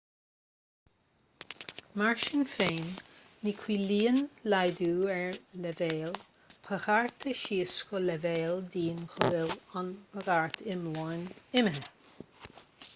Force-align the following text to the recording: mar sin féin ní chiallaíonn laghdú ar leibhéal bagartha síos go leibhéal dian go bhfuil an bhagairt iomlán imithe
mar 2.01 2.13
sin 2.21 2.45
féin 2.53 2.87
ní 3.49 3.53
chiallaíonn 3.65 4.23
laghdú 4.53 4.87
ar 5.17 5.37
leibhéal 5.65 6.17
bagartha 6.69 7.35
síos 7.43 7.77
go 7.91 8.01
leibhéal 8.07 8.59
dian 8.77 9.05
go 9.13 9.29
bhfuil 9.35 9.55
an 9.83 9.93
bhagairt 10.17 10.61
iomlán 10.73 11.23
imithe 11.63 12.59